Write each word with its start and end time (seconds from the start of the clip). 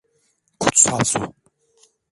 Kutsal 0.61 1.01
su. 1.11 1.21